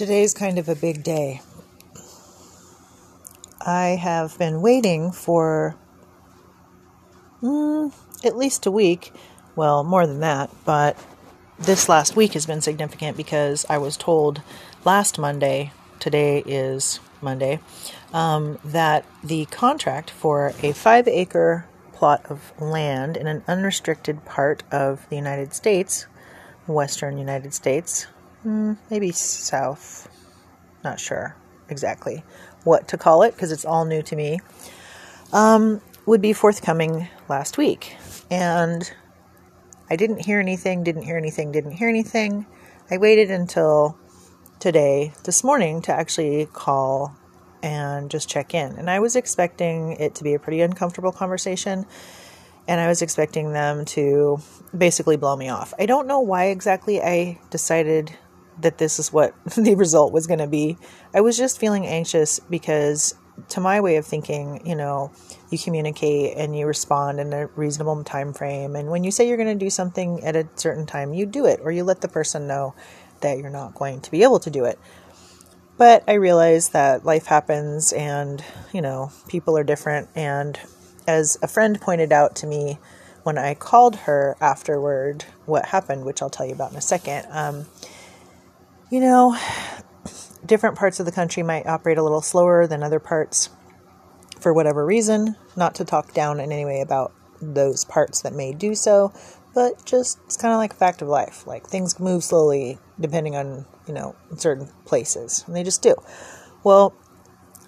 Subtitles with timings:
[0.00, 1.42] Today's kind of a big day.
[3.60, 5.76] I have been waiting for
[7.42, 7.92] mm,
[8.24, 9.12] at least a week.
[9.56, 10.96] Well, more than that, but
[11.58, 14.40] this last week has been significant because I was told
[14.86, 17.60] last Monday, today is Monday,
[18.14, 24.62] um, that the contract for a five acre plot of land in an unrestricted part
[24.72, 26.06] of the United States,
[26.66, 28.06] western United States,
[28.44, 30.08] mm, maybe south,
[30.84, 31.36] not sure
[31.68, 32.24] exactly
[32.64, 34.40] what to call it because it's all new to me,
[35.32, 37.96] um, would be forthcoming last week.
[38.30, 38.90] And
[39.90, 42.46] I didn't hear anything, didn't hear anything, didn't hear anything.
[42.90, 43.96] I waited until
[44.58, 47.16] today, this morning, to actually call
[47.62, 48.72] and just check in.
[48.76, 51.86] And I was expecting it to be a pretty uncomfortable conversation.
[52.68, 54.38] And I was expecting them to
[54.76, 55.74] basically blow me off.
[55.78, 58.16] I don't know why exactly I decided
[58.62, 60.76] that this is what the result was going to be.
[61.14, 63.14] I was just feeling anxious because,
[63.50, 65.12] to my way of thinking, you know,
[65.50, 68.76] you communicate and you respond in a reasonable time frame.
[68.76, 71.46] And when you say you're going to do something at a certain time, you do
[71.46, 72.74] it or you let the person know
[73.20, 74.78] that you're not going to be able to do it.
[75.76, 80.10] But I realized that life happens and, you know, people are different.
[80.14, 80.60] And
[81.06, 82.78] as a friend pointed out to me
[83.22, 87.26] when I called her afterward, what happened, which I'll tell you about in a second,
[87.30, 87.66] um,
[88.90, 89.36] you know,
[90.44, 93.50] different parts of the country might operate a little slower than other parts
[94.40, 95.36] for whatever reason.
[95.56, 99.12] Not to talk down in any way about those parts that may do so,
[99.54, 101.46] but just it's kind of like a fact of life.
[101.46, 105.94] Like things move slowly depending on, you know, certain places, and they just do.
[106.64, 106.94] Well,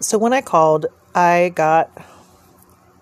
[0.01, 1.91] so when I called, I got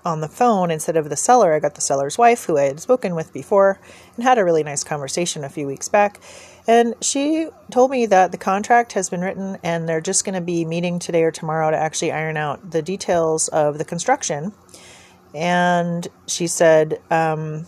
[0.04, 2.80] on the phone instead of the seller, I got the seller's wife who I had
[2.80, 3.80] spoken with before
[4.14, 6.20] and had a really nice conversation a few weeks back.
[6.70, 10.40] And she told me that the contract has been written and they're just going to
[10.40, 14.52] be meeting today or tomorrow to actually iron out the details of the construction.
[15.34, 17.66] And she said, um,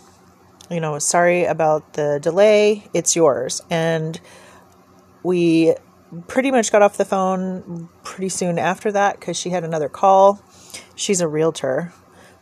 [0.70, 3.60] you know, sorry about the delay, it's yours.
[3.70, 4.20] And
[5.24, 5.74] we
[6.28, 10.40] pretty much got off the phone pretty soon after that because she had another call.
[10.94, 11.92] She's a realtor.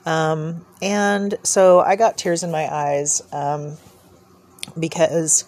[0.05, 3.79] Um, and so I got tears in my eyes um,
[4.79, 5.47] because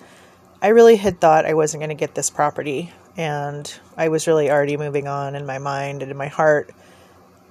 [0.63, 2.93] I really had thought I wasn't going to get this property.
[3.17, 6.73] And I was really already moving on in my mind and in my heart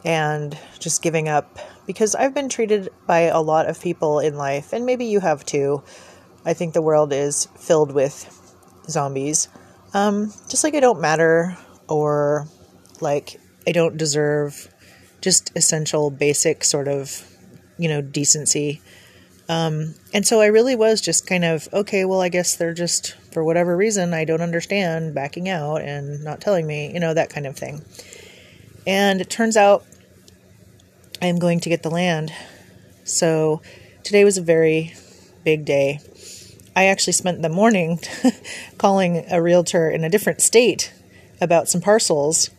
[0.03, 4.73] and just giving up because I've been treated by a lot of people in life,
[4.73, 5.83] and maybe you have too.
[6.45, 8.25] I think the world is filled with
[8.89, 9.47] zombies.
[9.93, 11.55] Um, just like I don't matter
[11.87, 12.47] or
[12.99, 14.73] like I don't deserve
[15.21, 17.27] just essential, basic sort of,
[17.77, 18.81] you know, decency.
[19.51, 23.15] Um, and so I really was just kind of, okay, well, I guess they're just,
[23.33, 27.29] for whatever reason, I don't understand, backing out and not telling me, you know, that
[27.29, 27.83] kind of thing.
[28.87, 29.83] And it turns out
[31.21, 32.31] I'm going to get the land.
[33.03, 33.61] So
[34.03, 34.93] today was a very
[35.43, 35.99] big day.
[36.73, 37.99] I actually spent the morning
[38.77, 40.93] calling a realtor in a different state
[41.41, 42.51] about some parcels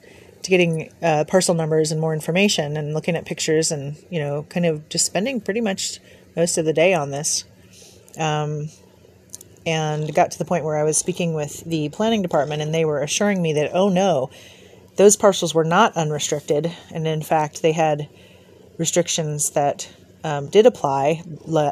[0.43, 4.45] to getting uh, parcel numbers and more information and looking at pictures and you know
[4.51, 6.01] kind of just spending pretty much
[6.37, 7.45] most of the day on this.
[8.19, 8.69] Um,
[9.65, 12.85] and got to the point where i was speaking with the planning department and they
[12.85, 14.29] were assuring me that oh no
[14.97, 16.73] those parcels were not unrestricted.
[16.91, 18.09] And in fact they had
[18.79, 19.91] restrictions that
[20.25, 21.23] um, did apply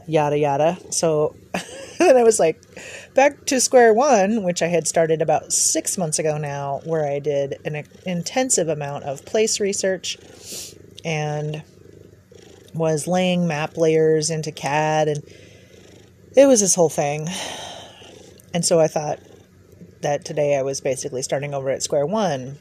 [0.07, 0.79] yada yada.
[0.91, 1.37] So
[1.99, 2.61] then I was like,
[3.15, 7.19] back to square one, which I had started about six months ago now, where I
[7.19, 10.19] did an intensive amount of place research.
[11.05, 11.63] And
[12.75, 15.23] was laying map layers into CAD, and
[16.37, 17.29] it was this whole thing.
[18.55, 19.21] And so I thought
[20.03, 22.59] that today I was basically starting over at square one,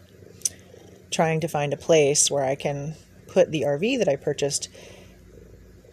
[1.12, 2.96] trying to find a place where I can
[3.28, 4.69] put the RV that I purchased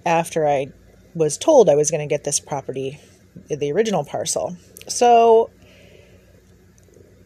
[0.04, 0.68] after I
[1.14, 3.00] was told I was going to get this property
[3.48, 4.56] the original parcel.
[4.88, 5.50] So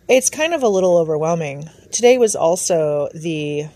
[0.08, 1.68] it's kind of a little overwhelming.
[1.92, 3.66] Today was also the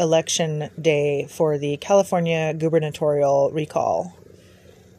[0.00, 4.16] election day for the California gubernatorial recall.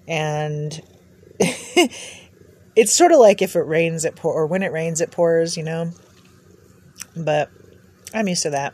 [0.07, 0.81] And
[2.75, 5.57] it's sort of like if it rains, it pour, or when it rains, it pours,
[5.57, 5.91] you know.
[7.15, 7.49] But
[8.13, 8.73] I'm used to that.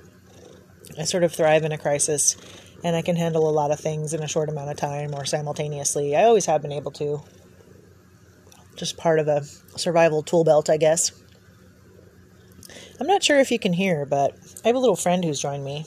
[1.00, 2.36] I sort of thrive in a crisis,
[2.84, 5.26] and I can handle a lot of things in a short amount of time or
[5.26, 6.16] simultaneously.
[6.16, 7.24] I always have been able to
[8.76, 9.44] just part of a
[9.78, 11.12] survival tool belt, I guess.
[13.00, 15.64] I'm not sure if you can hear, but I have a little friend who's joined
[15.64, 15.86] me.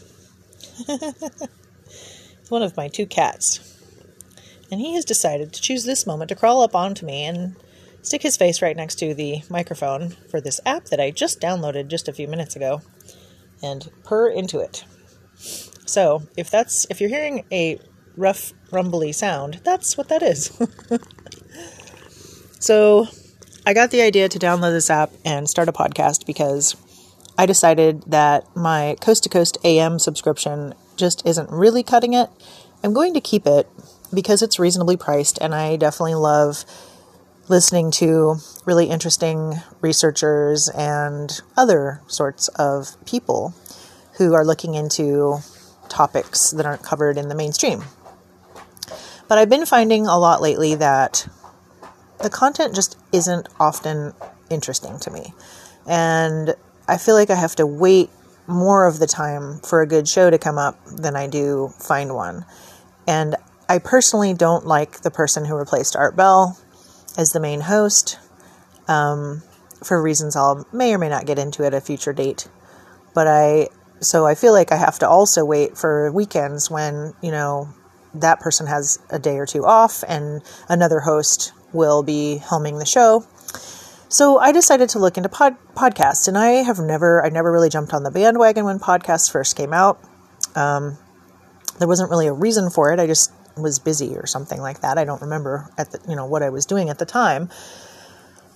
[2.48, 3.60] one of my two cats.
[4.70, 7.56] And he has decided to choose this moment to crawl up onto me and
[8.02, 11.88] stick his face right next to the microphone for this app that I just downloaded
[11.88, 12.82] just a few minutes ago
[13.62, 14.84] and purr into it.
[15.86, 17.80] So, if that's if you're hearing a
[18.16, 20.56] rough rumbly sound, that's what that is.
[22.60, 23.08] so,
[23.66, 26.76] I got the idea to download this app and start a podcast because
[27.40, 32.28] I decided that my Coast to Coast AM subscription just isn't really cutting it.
[32.84, 33.66] I'm going to keep it
[34.12, 36.66] because it's reasonably priced and I definitely love
[37.48, 43.54] listening to really interesting researchers and other sorts of people
[44.18, 45.38] who are looking into
[45.88, 47.84] topics that aren't covered in the mainstream.
[49.28, 51.26] But I've been finding a lot lately that
[52.22, 54.12] the content just isn't often
[54.50, 55.32] interesting to me.
[55.86, 56.54] And
[56.90, 58.10] I feel like I have to wait
[58.48, 62.14] more of the time for a good show to come up than I do find
[62.14, 62.44] one.
[63.06, 63.36] And
[63.68, 66.58] I personally don't like the person who replaced Art Bell
[67.16, 68.18] as the main host
[68.88, 69.42] um,
[69.84, 72.48] for reasons I'll may or may not get into at a future date.
[73.14, 73.68] But I
[74.00, 77.68] so I feel like I have to also wait for weekends when you know
[78.14, 82.86] that person has a day or two off and another host will be helming the
[82.86, 83.24] show.
[84.10, 87.68] So I decided to look into pod- podcasts, and I have never, I never really
[87.68, 90.00] jumped on the bandwagon when podcasts first came out.
[90.56, 90.98] Um,
[91.78, 92.98] there wasn't really a reason for it.
[92.98, 94.98] I just was busy or something like that.
[94.98, 97.50] I don't remember at the, you know, what I was doing at the time.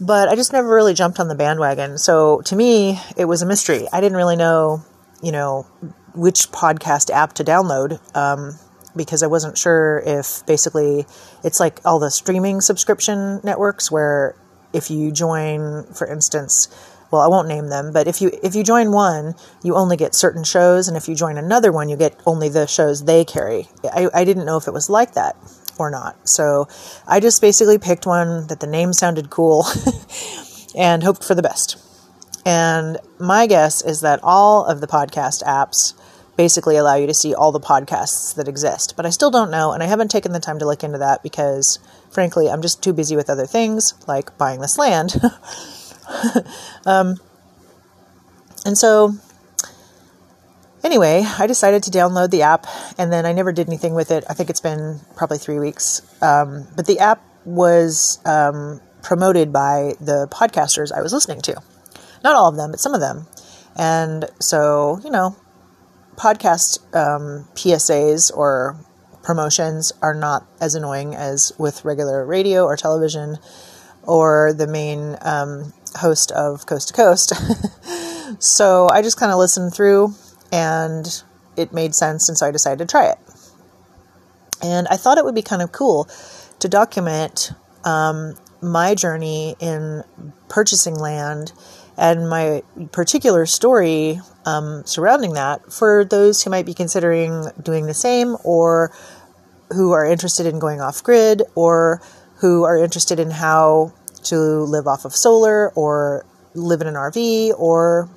[0.00, 1.98] But I just never really jumped on the bandwagon.
[1.98, 3.86] So to me, it was a mystery.
[3.92, 4.82] I didn't really know,
[5.22, 5.68] you know,
[6.16, 8.00] which podcast app to download.
[8.16, 8.58] Um,
[8.96, 11.06] because I wasn't sure if basically
[11.44, 14.36] it's like all the streaming subscription networks where
[14.74, 16.68] if you join, for instance,
[17.10, 20.14] well, I won't name them, but if you if you join one, you only get
[20.14, 23.68] certain shows, and if you join another one, you get only the shows they carry.
[23.84, 25.36] I, I didn't know if it was like that
[25.78, 26.66] or not, so
[27.06, 29.64] I just basically picked one that the name sounded cool
[30.76, 31.76] and hoped for the best.
[32.44, 35.94] And my guess is that all of the podcast apps
[36.36, 38.94] basically allow you to see all the podcasts that exist.
[38.96, 41.22] But I still don't know, and I haven't taken the time to look into that
[41.22, 41.78] because,
[42.14, 45.20] frankly, I'm just too busy with other things like buying this land.
[46.86, 47.16] um,
[48.64, 49.14] and so,
[50.82, 52.66] anyway, I decided to download the app,
[52.96, 54.24] and then I never did anything with it.
[54.30, 56.00] I think it's been probably three weeks.
[56.22, 61.60] Um, but the app was um, promoted by the podcasters I was listening to.
[62.22, 63.26] Not all of them, but some of them.
[63.76, 65.36] And so, you know,
[66.16, 68.76] podcast um, PSAs or
[69.24, 73.38] promotions are not as annoying as with regular radio or television
[74.02, 77.32] or the main um, host of Coast to Coast.
[78.38, 80.14] so I just kind of listened through
[80.52, 81.22] and
[81.56, 83.18] it made sense, and so I decided to try it.
[84.62, 86.08] And I thought it would be kind of cool
[86.58, 87.52] to document
[87.84, 90.02] um, my journey in
[90.48, 91.52] purchasing land
[91.96, 92.62] and my
[92.92, 98.92] particular story um, surrounding that for those who might be considering doing the same or
[99.72, 102.02] who are interested in going off grid or
[102.36, 103.92] who are interested in how
[104.24, 108.08] to live off of solar or live in an RV or,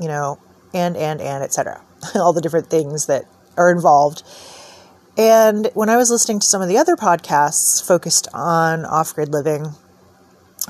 [0.00, 0.38] you know,
[0.74, 1.80] and, and, and, etc.
[2.14, 3.24] All the different things that
[3.56, 4.22] are involved.
[5.18, 9.30] And when I was listening to some of the other podcasts focused on off grid
[9.30, 9.68] living,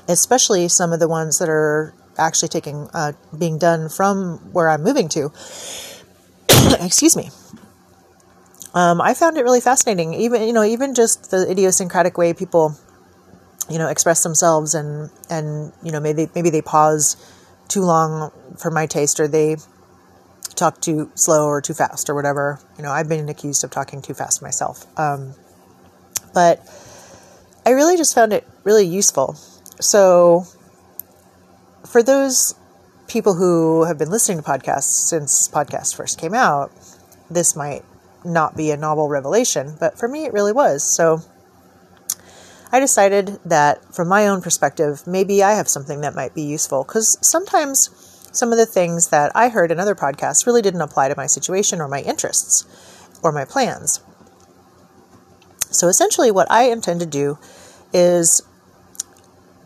[0.09, 4.83] especially some of the ones that are actually taking uh, being done from where I'm
[4.83, 5.31] moving to.
[6.81, 7.31] Excuse me.
[8.75, 10.15] Um, I found it really fascinating.
[10.15, 12.77] Even you know, even just the idiosyncratic way people,
[13.71, 17.17] you know, express themselves, and and you know, maybe maybe they pause
[17.69, 19.57] too long for my taste, or they
[20.55, 22.61] talk too slow or too fast, or whatever.
[22.77, 24.87] You know, I've been accused of talking too fast myself.
[24.99, 25.35] Um,
[26.35, 26.61] but
[27.65, 29.35] I really just found it really useful.
[29.81, 30.47] So
[31.89, 32.55] for those
[33.09, 36.73] people who have been listening to podcasts since podcasts first came out,
[37.31, 37.85] this might
[38.25, 40.83] not be a novel revelation, but for me it really was.
[40.83, 41.21] So
[42.73, 46.83] I decided that from my own perspective, maybe I have something that might be useful
[46.85, 47.91] because sometimes
[48.33, 51.27] some of the things that I heard in other podcasts really didn't apply to my
[51.27, 52.67] situation or my interests
[53.23, 54.01] or my plans.
[55.71, 57.39] So essentially, what I intend to do
[57.93, 58.43] is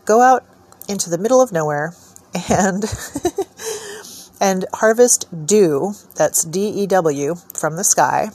[0.05, 0.45] go out
[0.87, 1.93] into the middle of nowhere
[2.49, 2.83] and
[4.41, 8.29] and harvest dew that's D E W from the sky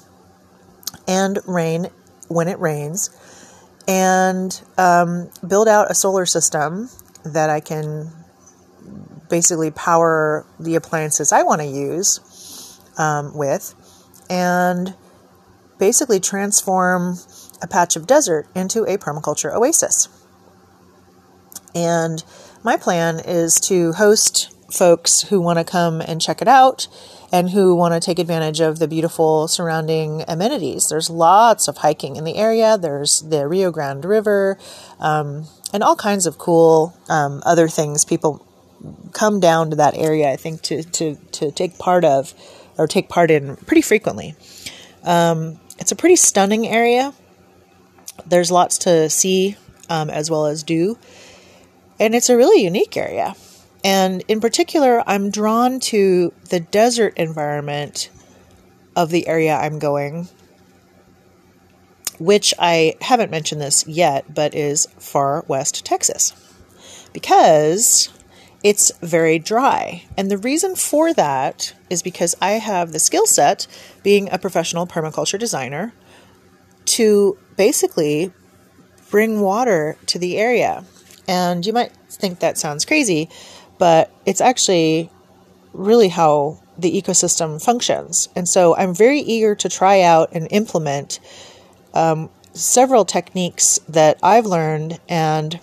[1.09, 1.89] and rain
[2.29, 3.11] when it rains
[3.89, 6.91] and um, build out a solar system
[7.25, 8.11] that I can
[9.29, 13.75] basically power the appliances I want to use um, with
[14.29, 14.95] and
[15.79, 17.19] basically transform
[17.63, 20.09] a patch of desert into a permaculture oasis.
[21.75, 22.25] And
[22.67, 26.89] my plan is to host folks who want to come and check it out
[27.31, 30.89] and who want to take advantage of the beautiful surrounding amenities.
[30.89, 32.77] There's lots of hiking in the area.
[32.77, 34.59] There's the Rio Grande River
[34.99, 38.45] um, and all kinds of cool um, other things people
[39.13, 42.35] come down to that area, I think, to, to, to take part of
[42.77, 44.35] or take part in pretty frequently.
[45.05, 47.15] Um, it's a pretty stunning area.
[48.27, 49.57] There's lots to see
[49.89, 50.99] um, as well as do.
[51.99, 53.35] And it's a really unique area.
[53.85, 58.11] And in particular, I'm drawn to the desert environment
[58.95, 60.29] of the area I'm going,
[62.19, 66.33] which I haven't mentioned this yet, but is far west Texas.
[67.13, 68.11] Because
[68.63, 70.05] it's very dry.
[70.17, 73.67] And the reason for that is because I have the skill set,
[74.03, 75.93] being a professional permaculture designer,
[76.87, 78.33] to basically
[79.11, 80.85] bring water to the area.
[81.29, 83.29] And you might think that sounds crazy,
[83.79, 85.11] but it's actually
[85.73, 88.29] really how the ecosystem functions.
[88.37, 91.21] And so I'm very eager to try out and implement
[91.95, 95.59] um, several techniques that I've learned and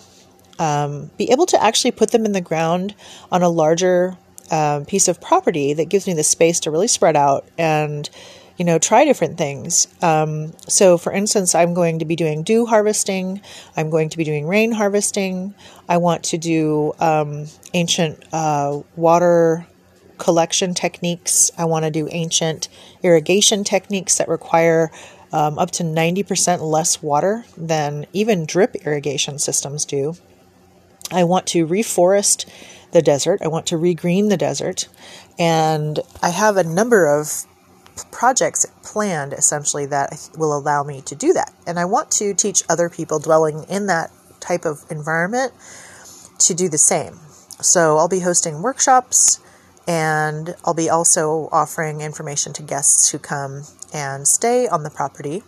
[0.58, 2.94] um, be able to actually put them in the ground
[3.30, 4.16] on a larger
[4.50, 8.10] um, piece of property that gives me the space to really spread out and
[8.56, 9.88] you know try different things.
[10.02, 13.40] Um, so for instance i'm going to be doing dew harvesting.
[13.76, 15.54] I'm going to be doing rain harvesting.
[15.88, 19.66] I want to do um, ancient uh, water
[20.18, 21.50] collection techniques.
[21.58, 22.68] I want to do ancient
[23.02, 24.90] irrigation techniques that require
[25.32, 30.14] um, up to 90% less water than even drip irrigation systems do.
[31.10, 32.46] I want to reforest
[32.92, 33.42] the desert.
[33.42, 34.88] I want to regreen the desert.
[35.38, 37.44] And I have a number of
[38.10, 41.52] projects planned essentially that will allow me to do that.
[41.66, 44.10] And I want to teach other people dwelling in that
[44.40, 45.52] type of environment
[46.40, 47.14] to do the same.
[47.60, 49.40] So I'll be hosting workshops
[49.86, 55.42] and I'll be also offering information to guests who come and stay on the property.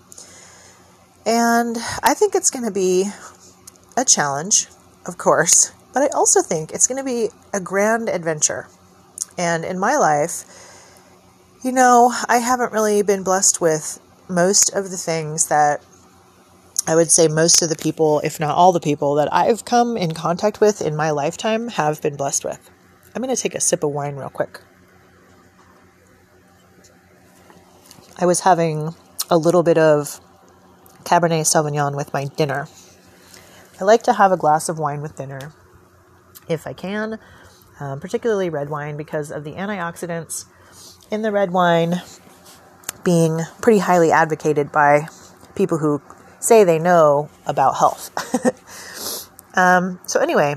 [1.25, 3.11] And I think it's going to be
[3.97, 4.69] a challenge
[5.07, 8.69] of course, but I also think it's going to be a grand adventure.
[9.39, 10.45] And in my life,
[11.63, 15.85] you know, I haven't really been blessed with most of the things that
[16.87, 19.97] I would say most of the people, if not all the people that I've come
[19.97, 22.71] in contact with in my lifetime, have been blessed with.
[23.15, 24.61] I'm going to take a sip of wine real quick.
[28.19, 28.95] I was having
[29.31, 30.21] a little bit of
[31.05, 32.69] Cabernet Sauvignon with my dinner.
[33.81, 35.53] I like to have a glass of wine with dinner
[36.49, 37.19] if I can,
[37.81, 40.47] um, particularly red wine because of the antioxidants
[41.11, 42.03] in the red wine
[43.05, 45.09] being pretty highly advocated by
[45.55, 46.03] people who
[46.41, 48.11] say they know about health.
[49.57, 50.57] um, so, anyway,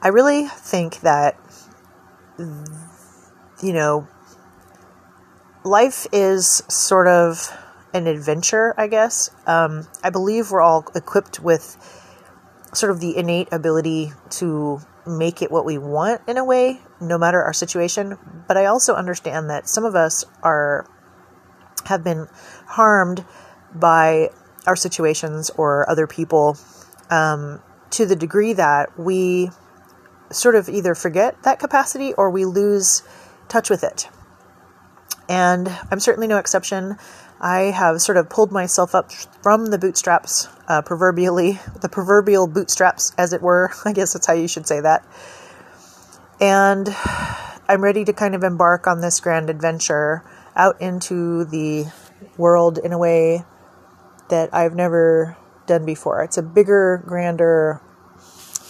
[0.00, 1.36] I really think that,
[2.38, 4.06] you know,
[5.64, 7.52] life is sort of
[7.92, 9.30] an adventure, I guess.
[9.46, 11.76] Um, I believe we're all equipped with
[12.72, 17.18] sort of the innate ability to make it what we want in a way, no
[17.18, 18.18] matter our situation.
[18.46, 20.86] But I also understand that some of us are
[21.86, 22.28] have been
[22.66, 23.24] harmed
[23.74, 24.30] by
[24.66, 26.56] our situations or other people
[27.10, 29.50] um, to the degree that we
[30.30, 33.02] sort of either forget that capacity or we lose
[33.48, 34.08] touch with it.
[35.28, 36.96] And I'm certainly no exception.
[37.40, 43.12] I have sort of pulled myself up from the bootstraps, uh, proverbially, the proverbial bootstraps,
[43.16, 43.70] as it were.
[43.84, 45.06] I guess that's how you should say that.
[46.40, 46.88] And
[47.68, 50.24] I'm ready to kind of embark on this grand adventure
[50.56, 51.86] out into the
[52.36, 53.44] world in a way
[54.28, 56.22] that I've never done before.
[56.24, 57.80] It's a bigger, grander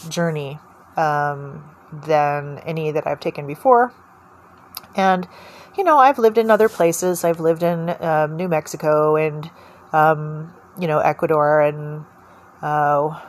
[0.08, 0.58] journey
[0.96, 3.92] um, than any that I've taken before.
[4.94, 5.26] And
[5.78, 7.22] you know, I've lived in other places.
[7.22, 9.48] I've lived in um, New Mexico and,
[9.92, 12.04] um, you know, Ecuador and
[12.60, 13.20] uh,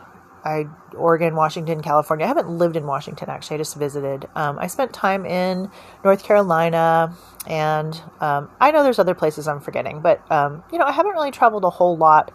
[0.43, 0.65] I
[0.95, 2.25] Oregon, Washington, California.
[2.25, 3.55] I haven't lived in Washington actually.
[3.55, 4.27] I just visited.
[4.35, 5.69] Um, I spent time in
[6.03, 7.13] North Carolina,
[7.45, 11.11] and um, I know there's other places I'm forgetting, but um, you know, I haven't
[11.11, 12.31] really traveled a whole lot.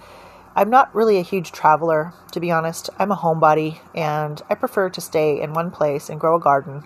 [0.54, 2.88] I'm not really a huge traveler, to be honest.
[3.00, 6.84] I'm a homebody, and I prefer to stay in one place and grow a garden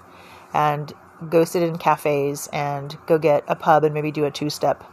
[0.55, 0.95] and
[1.29, 4.85] go sit in cafes and go get a pub and maybe do a two step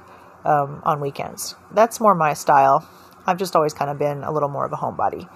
[0.44, 1.56] um, on weekends.
[1.72, 2.88] That's more my style.
[3.28, 5.30] I've just always kind of been a little more of a homebody.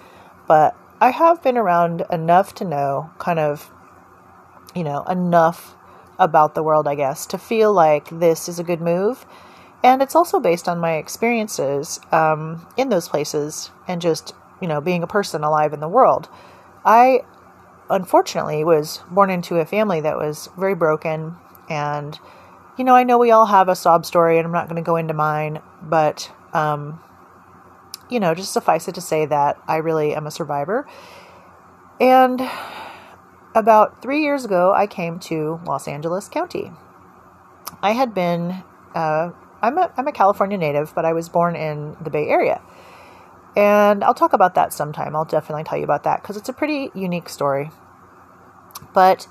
[0.46, 3.70] But I have been around enough to know kind of,
[4.74, 5.74] you know, enough
[6.18, 9.26] about the world, I guess, to feel like this is a good move.
[9.82, 14.80] And it's also based on my experiences um, in those places and just you know,
[14.80, 16.28] being a person alive in the world.
[16.84, 17.20] I
[17.90, 21.36] unfortunately was born into a family that was very broken
[21.68, 22.18] and
[22.78, 24.86] you know, I know we all have a sob story and I'm not going to
[24.86, 27.00] go into mine, but um
[28.08, 30.86] you know, just suffice it to say that I really am a survivor.
[32.00, 32.42] And
[33.54, 36.72] about 3 years ago, I came to Los Angeles County.
[37.82, 39.30] I had been uh,
[39.62, 42.60] I'm a I'm a California native, but I was born in the Bay Area.
[43.56, 45.16] And I'll talk about that sometime.
[45.16, 47.70] I'll definitely tell you about that because it's a pretty unique story.
[48.94, 49.26] But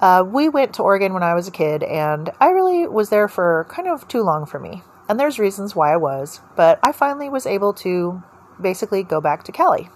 [0.00, 3.28] uh, we went to Oregon when I was a kid, and I really was there
[3.28, 4.82] for kind of too long for me.
[5.08, 8.22] And there's reasons why I was, but I finally was able to
[8.60, 9.88] basically go back to Cali.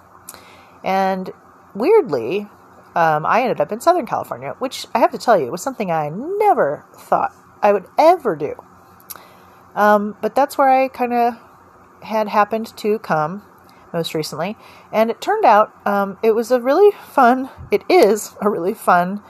[0.85, 1.31] And
[1.75, 2.49] weirdly,
[2.95, 5.91] um, I ended up in Southern California, which I have to tell you was something
[5.91, 8.55] I never thought I would ever do.
[9.75, 11.35] Um, but that's where I kind of
[12.03, 13.43] had happened to come
[13.93, 14.57] most recently.
[14.93, 19.23] And it turned out um, it was a really fun, it is a really fun,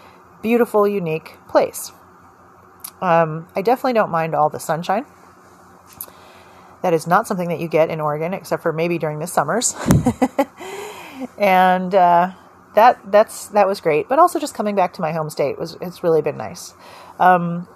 [0.43, 1.93] beautiful, unique place.
[3.01, 5.07] Um, I definitely don't mind all the sunshine.
[6.83, 9.75] That is not something that you get in Oregon, except for maybe during the summers.
[11.39, 12.33] and uh,
[12.75, 14.09] that that's that was great.
[14.09, 16.75] But also just coming back to my home state was it's really been nice.
[17.19, 17.69] Um,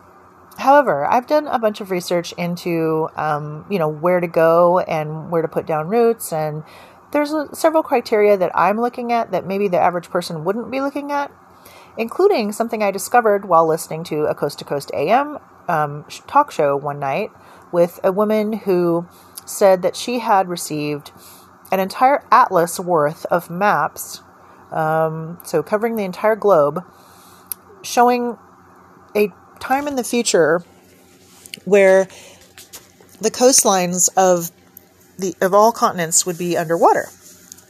[0.58, 5.30] However, I've done a bunch of research into, um, you know, where to go and
[5.30, 6.62] where to put down roots, and
[7.10, 10.80] there's a, several criteria that I'm looking at that maybe the average person wouldn't be
[10.80, 11.32] looking at,
[11.98, 16.76] including something I discovered while listening to a Coast to Coast AM um, talk show
[16.76, 17.30] one night
[17.72, 19.06] with a woman who
[19.44, 21.10] said that she had received
[21.72, 24.22] an entire atlas worth of maps,
[24.70, 26.84] um, so covering the entire globe,
[27.82, 28.38] showing
[29.16, 29.32] a
[29.64, 30.62] time in the future
[31.64, 32.06] where
[33.20, 34.50] the coastlines of
[35.18, 37.08] the of all continents would be underwater.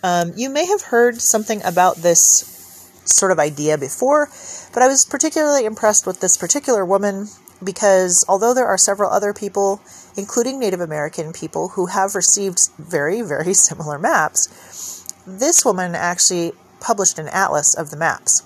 [0.02, 4.28] Um, you may have heard something about this sort of idea before,
[4.72, 7.28] but I was particularly impressed with this particular woman
[7.62, 9.80] because although there are several other people,
[10.16, 17.19] including Native American people, who have received very, very similar maps, this woman actually published
[17.19, 18.42] an atlas of the maps.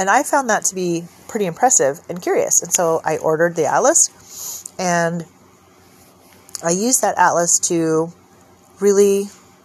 [0.00, 2.62] And I found that to be pretty impressive and curious.
[2.62, 5.26] And so I ordered the atlas and
[6.64, 8.10] I used that atlas to
[8.80, 9.24] really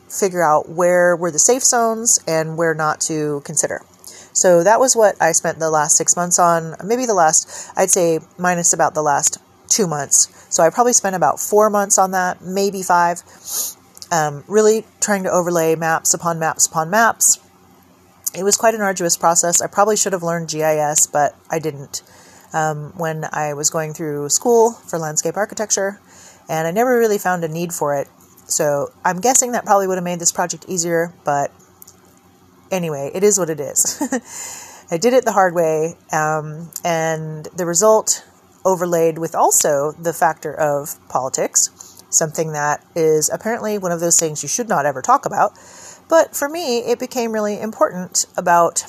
[0.10, 3.84] figure out where were the safe zones and where not to consider.
[4.34, 7.90] So that was what I spent the last six months on, maybe the last, I'd
[7.90, 9.38] say minus about the last
[9.70, 10.48] two months.
[10.54, 13.24] So I probably spent about four months on that, maybe five,
[14.12, 17.40] um, really trying to overlay maps upon maps upon maps
[18.38, 19.62] it was quite an arduous process.
[19.62, 22.04] I probably should have learned GIS, but I didn't
[22.54, 26.00] um, when I was going through school for landscape architecture,
[26.50, 28.08] and I never really found a need for it.
[28.48, 31.52] So I'm guessing that probably would have made this project easier, but
[32.72, 34.02] anyway, it is what it is.
[34.92, 38.24] I did it the hard way, um, and the result
[38.64, 44.44] overlaid with also the factor of politics, something that is apparently one of those things
[44.44, 45.54] you should not ever talk about.
[46.08, 48.86] But for me, it became really important about,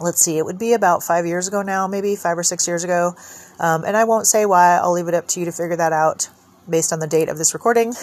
[0.00, 2.84] let's see, it would be about five years ago now, maybe five or six years
[2.84, 3.14] ago.
[3.58, 5.92] Um, and I won't say why, I'll leave it up to you to figure that
[5.92, 6.28] out
[6.68, 7.94] based on the date of this recording,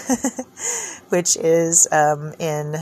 [1.10, 2.76] which is um, in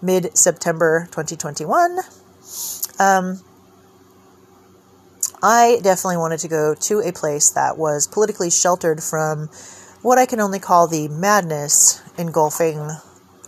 [0.00, 1.98] mid September 2021.
[2.98, 3.40] Um,
[5.42, 9.48] I definitely wanted to go to a place that was politically sheltered from
[10.00, 12.90] what I can only call the madness engulfing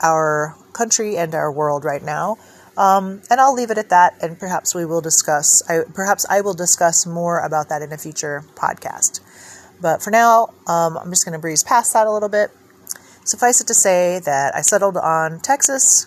[0.03, 2.37] our country and our world right now.
[2.77, 5.63] Um, and I'll leave it at that, and perhaps we will discuss.
[5.69, 9.21] I, perhaps I will discuss more about that in a future podcast.
[9.81, 12.51] But for now, um, I'm just going to breeze past that a little bit.
[13.25, 16.07] Suffice it to say that I settled on Texas,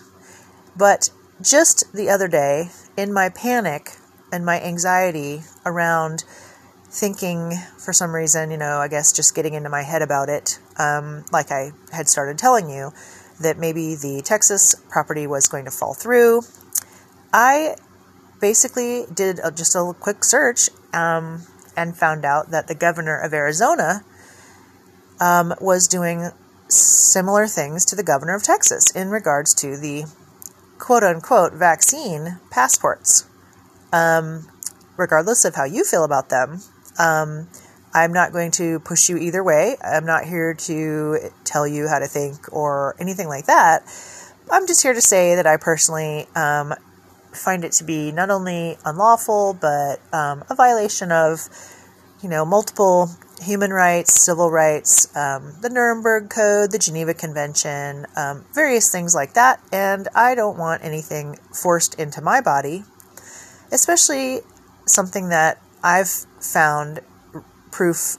[0.76, 1.10] but
[1.42, 3.90] just the other day, in my panic
[4.32, 6.24] and my anxiety around
[6.90, 10.58] thinking for some reason, you know, I guess just getting into my head about it,
[10.78, 12.92] um, like I had started telling you,
[13.40, 16.42] that maybe the Texas property was going to fall through.
[17.32, 17.76] I
[18.40, 23.32] basically did a, just a quick search um, and found out that the governor of
[23.32, 24.04] Arizona
[25.20, 26.30] um, was doing
[26.68, 30.04] similar things to the governor of Texas in regards to the
[30.78, 33.26] quote unquote vaccine passports.
[33.92, 34.48] Um,
[34.96, 36.60] regardless of how you feel about them,
[36.98, 37.48] um,
[37.92, 39.76] I'm not going to push you either way.
[39.82, 43.82] I'm not here to tell you how to think or anything like that.
[44.50, 46.74] I'm just here to say that I personally um,
[47.32, 51.48] find it to be not only unlawful, but um, a violation of,
[52.22, 53.10] you know, multiple
[53.42, 59.34] human rights, civil rights, um, the Nuremberg Code, the Geneva Convention, um, various things like
[59.34, 59.60] that.
[59.72, 62.84] And I don't want anything forced into my body,
[63.72, 64.40] especially
[64.86, 67.00] something that I've found
[67.70, 68.16] proof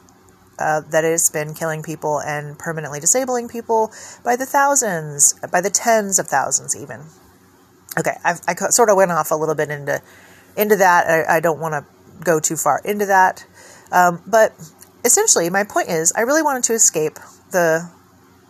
[0.60, 3.92] uh, that it's been killing people and permanently disabling people
[4.24, 7.02] by the thousands, by the tens of thousands, even.
[7.98, 10.02] Okay, I've, i sort of went off a little bit into
[10.56, 11.08] into that.
[11.08, 13.46] I, I don't want to go too far into that,
[13.92, 14.54] um, but
[15.04, 17.16] essentially, my point is, I really wanted to escape
[17.52, 17.90] the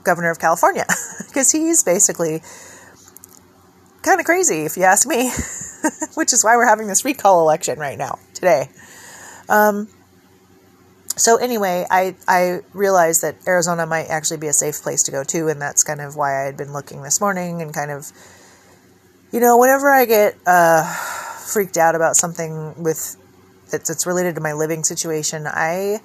[0.03, 0.85] governor of California
[1.27, 2.41] because he's basically
[4.01, 5.31] kind of crazy, if you ask me,
[6.15, 8.69] which is why we're having this recall election right now today.
[9.49, 9.87] Um,
[11.21, 15.23] so anyway, I I realized that Arizona might actually be a safe place to go
[15.23, 18.11] too, and that's kind of why I had been looking this morning and kind of,
[19.31, 20.83] you know, whenever I get uh,
[21.53, 23.17] freaked out about something with
[23.69, 25.99] that's, that's related to my living situation, I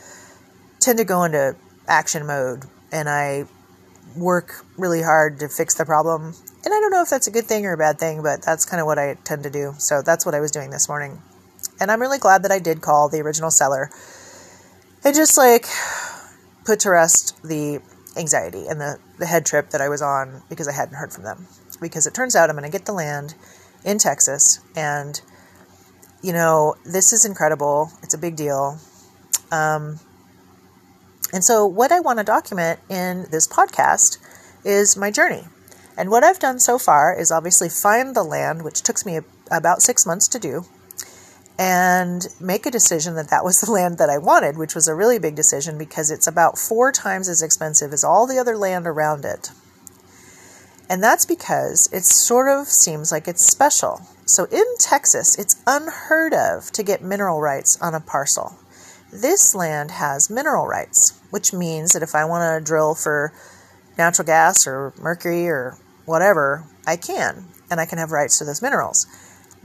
[0.80, 1.56] tend to go into
[1.88, 3.46] action mode and I
[4.18, 6.34] work really hard to fix the problem.
[6.62, 8.66] And I don't know if that's a good thing or a bad thing, but that's
[8.66, 9.72] kind of what I tend to do.
[9.78, 11.22] So that's what I was doing this morning.
[11.80, 13.90] And I'm really glad that I did call the original seller.
[15.06, 15.66] It just like
[16.64, 17.80] put to rest the
[18.16, 21.22] anxiety and the, the head trip that I was on because I hadn't heard from
[21.22, 21.46] them.
[21.80, 23.36] Because it turns out I'm going to get the land
[23.84, 25.20] in Texas and
[26.22, 27.92] you know, this is incredible.
[28.02, 28.80] It's a big deal.
[29.52, 30.00] Um,
[31.32, 34.18] and so, what I want to document in this podcast
[34.64, 35.44] is my journey.
[35.96, 39.20] And what I've done so far is obviously find the land, which took me
[39.52, 40.64] about six months to do,
[41.58, 44.94] and make a decision that that was the land that I wanted, which was a
[44.94, 48.86] really big decision because it's about four times as expensive as all the other land
[48.86, 49.50] around it.
[50.88, 54.02] And that's because it sort of seems like it's special.
[54.24, 58.58] So in Texas, it's unheard of to get mineral rights on a parcel.
[59.12, 63.32] This land has mineral rights, which means that if I want to drill for
[63.96, 68.62] natural gas or mercury or whatever, I can, and I can have rights to those
[68.62, 69.06] minerals.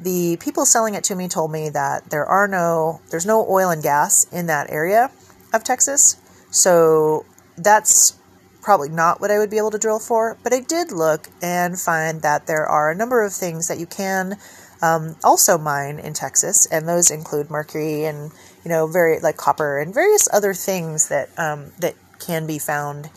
[0.01, 3.69] The people selling it to me told me that there are no there's no oil
[3.69, 5.11] and gas in that area
[5.53, 6.17] of Texas.
[6.49, 7.25] So
[7.57, 8.17] that's
[8.61, 11.79] probably not what I would be able to drill for, but I did look and
[11.79, 14.37] find that there are a number of things that you can
[14.81, 18.31] um, also mine in Texas, and those include mercury and
[18.63, 23.09] you know very like copper and various other things that um, that can be found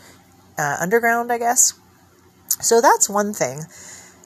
[0.57, 1.73] uh, underground, I guess.
[2.61, 3.61] So that's one thing.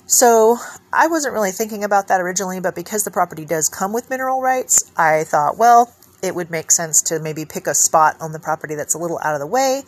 [0.09, 0.57] So
[0.91, 4.41] I wasn't really thinking about that originally, but because the property does come with mineral
[4.41, 5.93] rights, I thought, well,
[6.23, 9.19] it would make sense to maybe pick a spot on the property that's a little
[9.23, 9.83] out of the way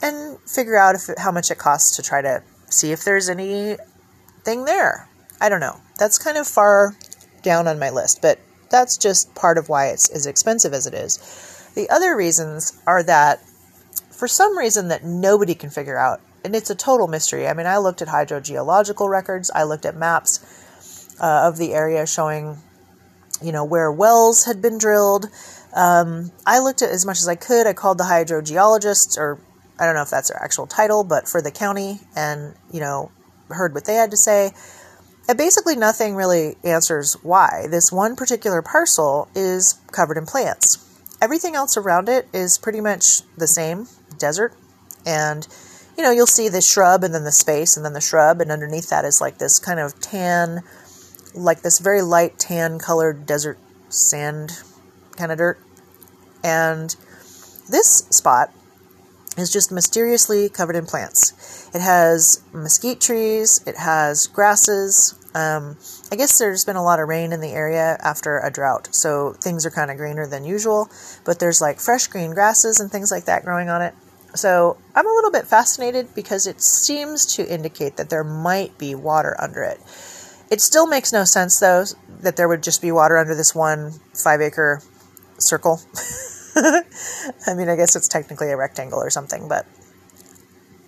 [0.00, 4.64] and figure out if how much it costs to try to see if there's anything
[4.64, 5.10] there.
[5.42, 5.76] I don't know.
[5.98, 6.96] That's kind of far
[7.42, 10.94] down on my list, but that's just part of why it's as expensive as it
[10.94, 11.18] is.
[11.74, 13.40] The other reasons are that
[14.10, 17.48] for some reason that nobody can figure out, and it's a total mystery.
[17.48, 22.06] I mean, I looked at hydrogeological records, I looked at maps uh, of the area
[22.06, 22.58] showing,
[23.42, 25.26] you know, where wells had been drilled.
[25.74, 27.66] Um, I looked at as much as I could.
[27.66, 29.40] I called the hydrogeologists, or
[29.78, 33.10] I don't know if that's their actual title, but for the county, and you know,
[33.48, 34.52] heard what they had to say.
[35.28, 40.78] And basically, nothing really answers why this one particular parcel is covered in plants.
[41.20, 44.54] Everything else around it is pretty much the same desert.
[45.04, 45.46] And,
[45.96, 48.50] you know, you'll see the shrub and then the space and then the shrub, and
[48.50, 50.62] underneath that is like this kind of tan,
[51.34, 54.62] like this very light tan colored desert sand
[55.16, 55.58] kind of dirt.
[56.44, 56.94] And
[57.68, 58.52] this spot
[59.36, 61.68] is just mysteriously covered in plants.
[61.74, 65.14] It has mesquite trees, it has grasses.
[65.34, 65.76] Um,
[66.10, 69.34] I guess there's been a lot of rain in the area after a drought, so
[69.34, 70.88] things are kind of greener than usual,
[71.24, 73.94] but there's like fresh green grasses and things like that growing on it.
[74.36, 78.94] So I'm a little bit fascinated because it seems to indicate that there might be
[78.94, 79.80] water under it.
[80.50, 81.84] It still makes no sense, though,
[82.20, 84.80] that there would just be water under this one five acre
[85.38, 85.80] circle.
[86.56, 89.66] I mean, I guess it's technically a rectangle or something, but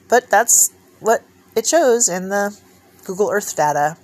[0.08, 1.22] but that's what
[1.54, 2.58] it shows in the
[3.04, 3.96] Google Earth data.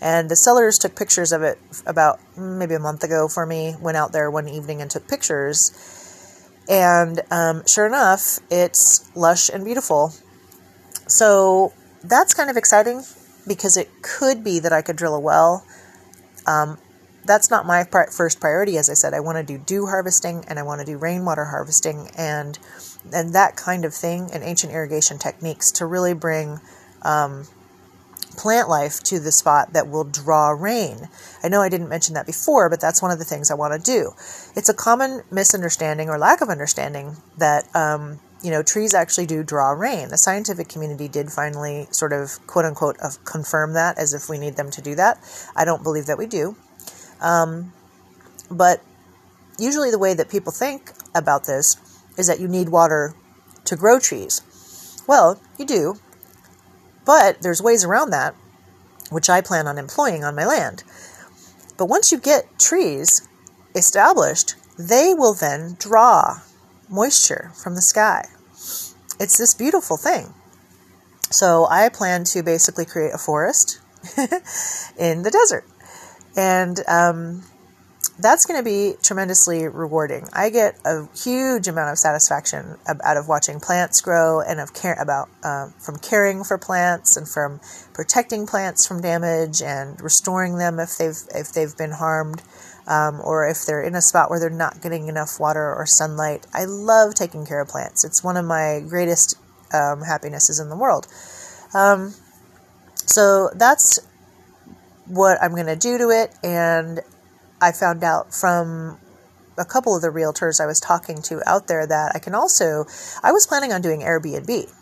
[0.00, 3.74] And the sellers took pictures of it about mm, maybe a month ago for me.
[3.80, 5.72] Went out there one evening and took pictures,
[6.70, 10.14] and um, sure enough, it's lush and beautiful.
[11.08, 11.72] So
[12.04, 13.02] that's kind of exciting
[13.46, 15.66] because it could be that I could drill a well.
[16.46, 16.78] Um,
[17.24, 18.78] that's not my first priority.
[18.78, 21.44] As I said, I want to do dew harvesting and I want to do rainwater
[21.44, 22.58] harvesting and
[23.12, 26.60] and that kind of thing and ancient irrigation techniques to really bring
[27.02, 27.46] um,
[28.40, 31.08] plant life to the spot that will draw rain.
[31.42, 33.74] I know I didn't mention that before, but that's one of the things I want
[33.74, 34.12] to do.
[34.56, 39.44] It's a common misunderstanding or lack of understanding that um, you know trees actually do
[39.44, 40.08] draw rain.
[40.08, 44.56] The scientific community did finally sort of quote unquote confirm that as if we need
[44.56, 45.18] them to do that.
[45.54, 46.56] I don't believe that we do,
[47.20, 47.74] um,
[48.50, 48.80] but
[49.58, 51.76] usually the way that people think about this
[52.16, 53.14] is that you need water
[53.66, 54.40] to grow trees.
[55.06, 55.96] Well, you do,
[57.04, 58.34] but there's ways around that,
[59.10, 60.84] which I plan on employing on my land.
[61.76, 63.26] But once you get trees
[63.74, 66.40] established, they will then draw
[66.88, 68.26] moisture from the sky.
[69.18, 70.34] It's this beautiful thing.
[71.30, 73.80] So I plan to basically create a forest
[74.98, 75.64] in the desert.
[76.36, 77.44] And um,
[78.22, 80.28] that's going to be tremendously rewarding.
[80.32, 84.96] I get a huge amount of satisfaction out of watching plants grow and of care
[85.00, 87.60] about uh, from caring for plants and from
[87.94, 92.42] protecting plants from damage and restoring them if they've if they've been harmed
[92.86, 96.46] um, or if they're in a spot where they're not getting enough water or sunlight.
[96.52, 98.04] I love taking care of plants.
[98.04, 99.38] It's one of my greatest
[99.72, 101.06] um, happinesses in the world.
[101.74, 102.14] Um,
[103.06, 103.98] so that's
[105.06, 107.00] what I'm going to do to it, and
[107.60, 108.98] I found out from
[109.58, 112.86] a couple of the realtors I was talking to out there that I can also,
[113.22, 114.72] I was planning on doing Airbnb.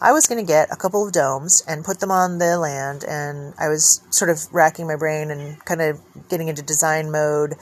[0.00, 3.04] I was going to get a couple of domes and put them on the land,
[3.04, 7.54] and I was sort of racking my brain and kind of getting into design mode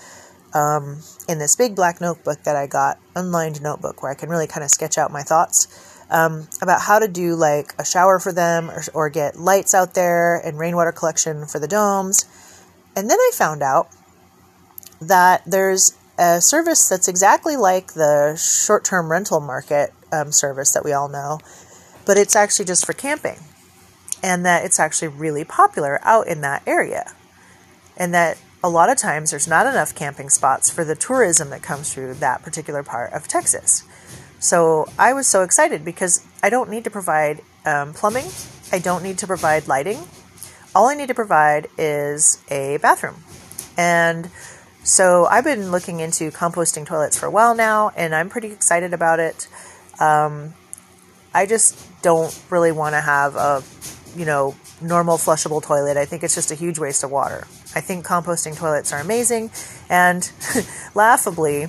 [0.53, 4.49] um, in this big black notebook that I got, unlined notebook, where I can really
[4.49, 8.33] kind of sketch out my thoughts um, about how to do like a shower for
[8.33, 12.25] them or, or get lights out there and rainwater collection for the domes.
[12.97, 13.89] And then I found out
[15.09, 20.85] that there's a service that's exactly like the short term rental market um, service that
[20.85, 21.41] we all know,
[22.07, 23.39] but it's actually just for camping.
[24.23, 27.13] And that it's actually really popular out in that area.
[27.97, 31.63] And that a lot of times there's not enough camping spots for the tourism that
[31.63, 33.83] comes through that particular part of Texas.
[34.39, 38.27] So I was so excited because I don't need to provide um, plumbing,
[38.73, 39.99] I don't need to provide lighting.
[40.75, 43.17] All I need to provide is a bathroom.
[43.77, 44.31] And
[44.85, 48.93] so I've been looking into composting toilets for a while now, and I'm pretty excited
[48.93, 49.49] about it.
[50.01, 50.55] Um,
[51.33, 53.63] I just don't really want to have a,
[54.17, 55.97] you know, normal flushable toilet.
[55.97, 57.47] I think it's just a huge waste of water.
[57.75, 59.51] I think composting toilets are amazing,
[59.89, 60.31] and
[60.95, 61.69] laughably,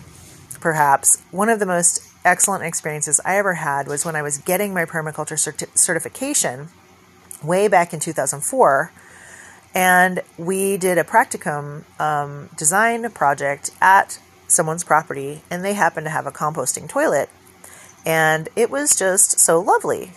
[0.60, 4.74] perhaps one of the most excellent experiences I ever had was when I was getting
[4.74, 6.70] my permaculture certi- certification
[7.44, 8.92] way back in 2004
[9.74, 16.12] and we did a practicum um, design project at someone's property, and they happened to
[16.12, 17.30] have a composting toilet.
[18.06, 20.12] And it was just so lovely.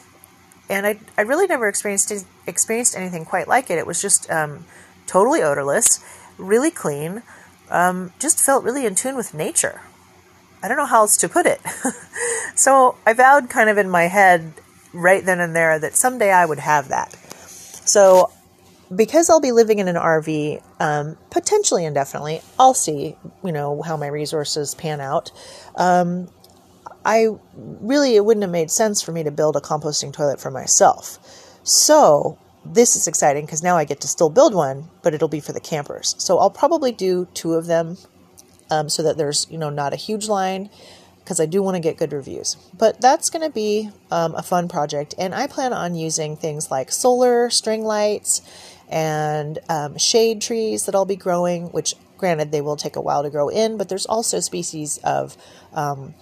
[0.69, 2.13] And I, I really never experienced
[2.47, 3.79] experienced anything quite like it.
[3.79, 4.67] It was just um,
[5.07, 6.05] totally odorless,
[6.37, 7.23] really clean,
[7.71, 9.83] um, just felt really in tune with nature.
[10.63, 11.61] I don't know how else to put it.
[12.57, 14.53] so I vowed kind of in my head
[14.93, 17.13] right then and there that someday I would have that.
[17.85, 18.33] So
[18.95, 23.97] because I'll be living in an RV, um, potentially indefinitely, I'll see, you know, how
[23.97, 25.33] my resources pan out.
[25.75, 26.29] Um,
[27.05, 30.51] I really, it wouldn't have made sense for me to build a composting toilet for
[30.51, 31.19] myself.
[31.63, 35.41] So this is exciting because now I get to still build one, but it'll be
[35.41, 36.15] for the campers.
[36.19, 37.97] So I'll probably do two of them
[38.71, 40.71] um, so that there's, you know, not a huge line
[41.27, 42.57] because I do want to get good reviews.
[42.77, 46.71] But that's going to be um, a fun project, and I plan on using things
[46.71, 48.43] like solar, string lights,
[48.89, 53.23] and um, shade trees that I'll be growing, which granted they will take a while
[53.23, 55.37] to grow in, but there's also species of
[55.73, 56.15] um,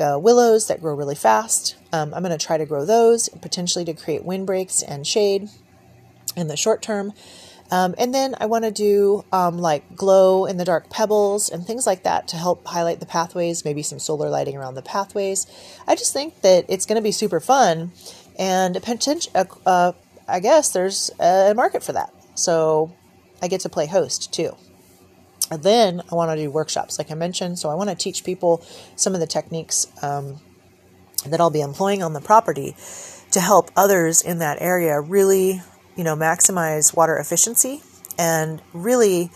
[0.00, 1.76] uh, willows that grow really fast.
[1.92, 5.48] Um, I'm going to try to grow those potentially to create windbreaks and shade
[6.36, 7.12] in the short term.
[7.70, 11.66] Um, and then I want to do um, like glow in the dark pebbles and
[11.66, 15.46] things like that to help highlight the pathways, maybe some solar lighting around the pathways.
[15.86, 17.90] I just think that it's going to be super fun
[18.38, 19.32] and potential,
[19.64, 19.92] uh,
[20.28, 22.12] I guess there's a market for that.
[22.34, 22.94] So
[23.40, 24.56] I get to play host too.
[25.50, 27.58] And then I want to do workshops, like I mentioned.
[27.58, 28.64] So I want to teach people
[28.96, 30.40] some of the techniques um,
[31.24, 32.74] that I'll be employing on the property
[33.30, 35.62] to help others in that area really,
[35.96, 37.82] you know, maximize water efficiency
[38.18, 39.30] and really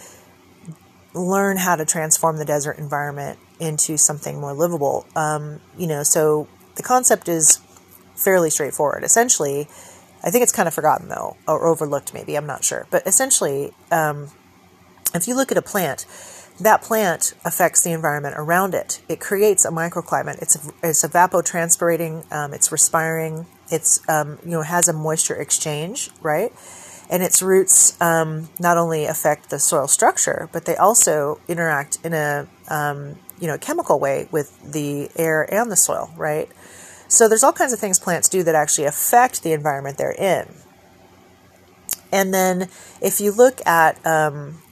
[1.14, 5.06] learn how to transform the desert environment into something more livable.
[5.14, 7.60] Um, you know, so the concept is
[8.14, 9.04] fairly straightforward.
[9.04, 9.68] Essentially,
[10.22, 12.86] I think it's kind of forgotten though, or overlooked maybe, I'm not sure.
[12.90, 14.28] But essentially, um,
[15.14, 16.06] if you look at a plant,
[16.60, 19.00] that plant affects the environment around it.
[19.08, 20.42] It creates a microclimate.
[20.42, 22.30] It's it's evapotranspirating.
[22.32, 23.46] Um, it's respiring.
[23.70, 26.52] It's um, you know has a moisture exchange, right?
[27.10, 32.14] and its roots um, not only affect the soil structure, but they also interact in
[32.14, 36.48] a um, you know chemical way with the air and the soil, right?
[37.10, 40.46] So there's all kinds of things plants do that actually affect the environment they're in.
[42.12, 42.68] And then
[43.02, 44.62] if you look at um,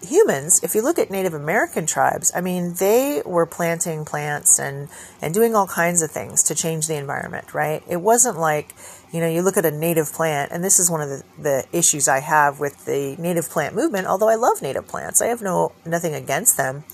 [0.00, 4.88] humans, if you look at Native American tribes, I mean, they were planting plants and,
[5.20, 7.82] and doing all kinds of things to change the environment, right?
[7.88, 8.74] It wasn't like,
[9.12, 11.66] you know, you look at a native plant, and this is one of the, the
[11.72, 15.20] issues I have with the native plant movement, although I love native plants.
[15.20, 16.84] I have no nothing against them.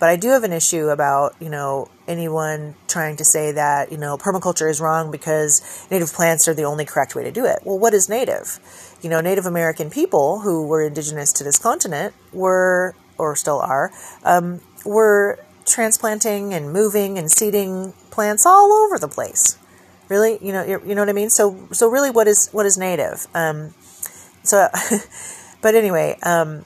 [0.00, 3.98] But I do have an issue about, you know, anyone trying to say that, you
[3.98, 7.58] know, permaculture is wrong because native plants are the only correct way to do it.
[7.64, 8.58] Well, what is native?
[9.02, 13.92] You know, Native American people who were indigenous to this continent were, or still are,
[14.24, 19.58] um, were transplanting and moving and seeding plants all over the place.
[20.08, 21.30] Really, you know, you know what I mean.
[21.30, 23.28] So, so really, what is what is native?
[23.32, 23.74] Um,
[24.42, 24.66] so,
[25.62, 26.64] but anyway, um,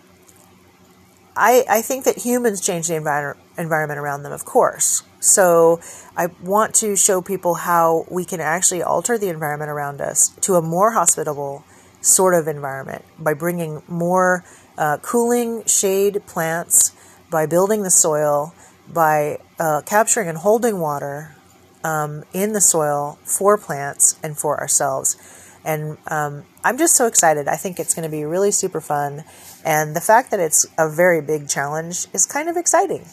[1.37, 5.03] I, I think that humans change the envir- environment around them, of course.
[5.21, 5.81] So
[6.17, 10.55] I want to show people how we can actually alter the environment around us to
[10.55, 11.65] a more hospitable
[12.01, 14.45] sort of environment by bringing more
[14.77, 16.93] uh, cooling shade plants,
[17.31, 18.55] by building the soil,
[18.93, 21.35] by uh, capturing and holding water
[21.83, 25.17] um, in the soil for plants and for ourselves.
[25.65, 27.49] And um, I'm just so excited.
[27.49, 29.25] I think it's going to be really super fun.
[29.65, 33.07] And the fact that it's a very big challenge is kind of exciting.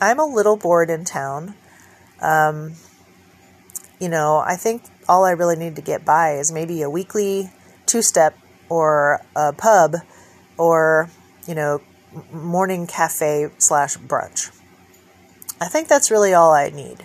[0.00, 1.54] I'm a little bored in town.
[2.20, 2.74] Um,
[3.98, 7.50] you know, I think all I really need to get by is maybe a weekly
[7.86, 8.38] two step
[8.68, 9.96] or a pub
[10.56, 11.10] or,
[11.46, 11.80] you know,
[12.30, 14.52] morning cafe slash brunch.
[15.60, 17.04] I think that's really all I need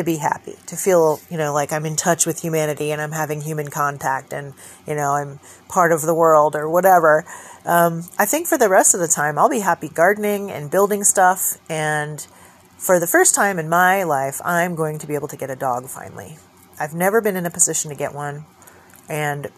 [0.00, 3.12] to be happy, to feel, you know, like I'm in touch with humanity and I'm
[3.12, 4.54] having human contact and,
[4.86, 7.24] you know, I'm part of the world or whatever.
[7.66, 11.04] Um, I think for the rest of the time, I'll be happy gardening and building
[11.04, 11.58] stuff.
[11.68, 12.26] And
[12.78, 15.56] for the first time in my life, I'm going to be able to get a
[15.56, 16.38] dog finally.
[16.78, 18.46] I've never been in a position to get one.
[19.06, 19.48] And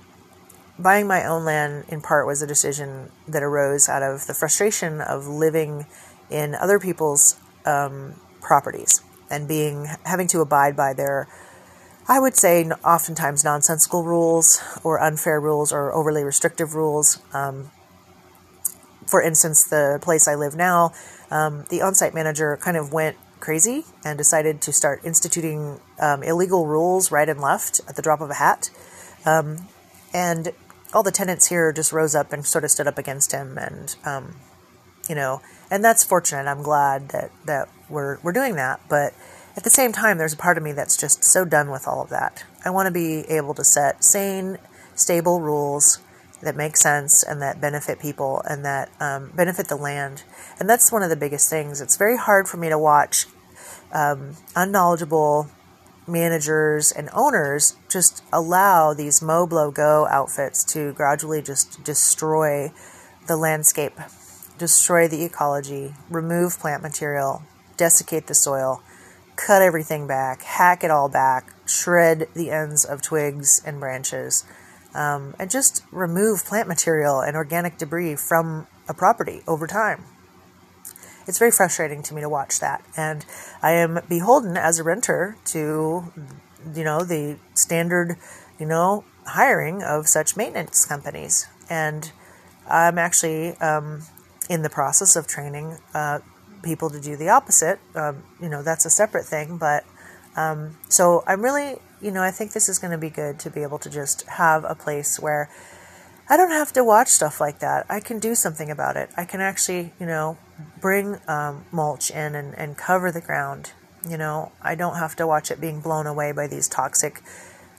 [0.77, 5.01] buying my own land in part was a decision that arose out of the frustration
[5.01, 5.87] of living
[6.31, 11.27] in other people's um, properties and being having to abide by their
[12.09, 17.21] I would say oftentimes nonsensical rules or unfair rules or overly restrictive rules.
[17.33, 17.71] Um,
[19.07, 20.93] for instance, the place I live now,
[21.31, 26.67] um, the on-site manager kind of went crazy and decided to start instituting um, illegal
[26.67, 28.71] rules right and left at the drop of a hat.
[29.25, 29.69] Um,
[30.13, 30.53] and
[30.93, 33.97] all the tenants here just rose up and sort of stood up against him, and
[34.05, 34.37] um,
[35.09, 35.41] you know,
[35.71, 36.47] and that's fortunate.
[36.47, 39.15] I'm glad that that we're we're doing that, but
[39.57, 42.03] at the same time, there's a part of me that's just so done with all
[42.03, 42.45] of that.
[42.65, 44.59] I want to be able to set sane,
[44.95, 46.01] stable rules
[46.43, 50.25] that make sense and that benefit people and that um, benefit the land.
[50.59, 51.81] And that's one of the biggest things.
[51.81, 53.27] It's very hard for me to watch
[53.93, 55.49] um, unknowledgeable
[56.07, 62.73] managers and owners just allow these mow-blow-go outfits to gradually just destroy
[63.29, 63.93] the landscape,
[64.59, 67.43] destroy the ecology, remove plant material,
[67.77, 68.83] desiccate the soil
[69.37, 74.45] cut everything back, hack it all back, shred the ends of twigs and branches,
[74.95, 80.05] um, and just remove plant material and organic debris from a property over time.
[81.27, 83.25] It's very frustrating to me to watch that, and
[83.63, 86.13] I am beholden as a renter to,
[86.75, 88.17] you know, the standard,
[88.59, 92.11] you know, hiring of such maintenance companies, and
[92.69, 94.03] I'm actually um,
[94.51, 96.19] in the process of training uh,
[96.63, 97.79] people to do the opposite.
[97.95, 99.59] Um, you know, that's a separate thing.
[99.59, 99.85] But
[100.37, 103.51] um, so I'm really, you know, I think this is going to be good to
[103.51, 105.51] be able to just have a place where
[106.29, 107.87] I don't have to watch stuff like that.
[107.89, 109.11] I can do something about it.
[109.17, 110.39] I can actually, you know,
[110.81, 113.73] bring um, mulch in and, and cover the ground.
[114.09, 117.23] You know, I don't have to watch it being blown away by these toxic,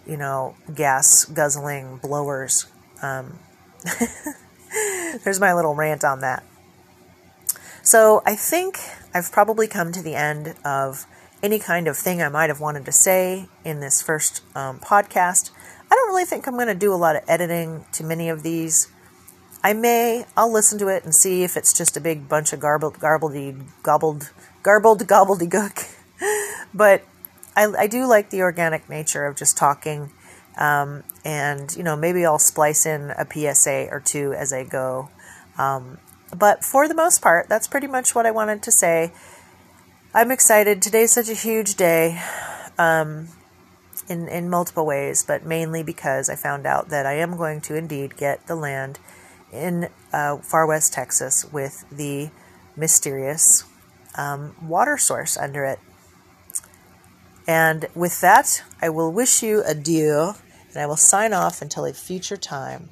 [0.05, 2.67] you know, gas guzzling blowers.
[3.01, 3.39] Um,
[5.23, 6.43] there's my little rant on that.
[7.85, 8.79] So I think
[9.13, 11.05] I've probably come to the end of
[11.43, 15.51] any kind of thing I might have wanted to say in this first um, podcast.
[15.91, 18.41] I don't really think I'm going to do a lot of editing to many of
[18.41, 18.89] these.
[19.61, 22.61] I may, I'll listen to it and see if it's just a big bunch of
[22.61, 23.35] garbled, garbled,
[23.83, 24.31] gobbled,
[24.63, 25.93] garbled gobbledygook.
[26.73, 27.03] but
[27.53, 30.09] I, I, do like the organic nature of just talking.
[30.57, 35.09] Um, and, you know, maybe I'll splice in a PSA or two as I go.
[35.57, 35.97] Um,
[36.35, 39.11] but for the most part, that's pretty much what I wanted to say.
[40.13, 40.81] I'm excited.
[40.81, 42.21] Today's such a huge day
[42.77, 43.27] um,
[44.07, 47.75] in, in multiple ways, but mainly because I found out that I am going to
[47.75, 48.99] indeed get the land
[49.51, 52.29] in uh, far west Texas with the
[52.75, 53.63] mysterious
[54.15, 55.79] um, water source under it.
[57.47, 60.33] And with that, I will wish you adieu
[60.69, 62.89] and I will sign off until a future time.